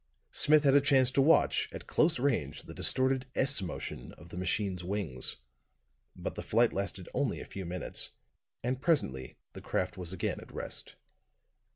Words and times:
Smith 0.31 0.63
had 0.63 0.73
a 0.73 0.81
chance 0.81 1.11
to 1.11 1.21
watch, 1.21 1.69
at 1.71 1.85
close 1.85 2.17
range, 2.17 2.63
the 2.63 2.73
distorted 2.73 3.27
S 3.35 3.61
motion 3.61 4.13
of 4.13 4.29
the 4.29 4.35
machine's 4.35 4.83
wings. 4.83 5.35
But 6.15 6.33
the 6.33 6.41
flight 6.41 6.73
lasted 6.73 7.07
only 7.13 7.39
a 7.39 7.45
few 7.45 7.65
minutes, 7.67 8.09
and 8.63 8.81
presently 8.81 9.37
the 9.53 9.61
craft 9.61 9.97
was 9.99 10.11
again 10.11 10.39
at 10.39 10.51
rest. 10.51 10.95